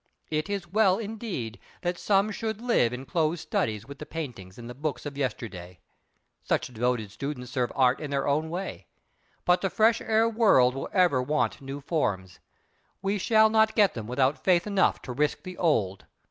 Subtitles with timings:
[0.31, 4.67] It is well, indeed, that some should live in closed studies with the paintings and
[4.67, 8.87] the books of yesterday—such devoted students serve Art in their own way.
[9.45, 12.39] But the fresh air world will ever want new forms.
[13.03, 16.05] We shall not get them without faith enough to risk the old!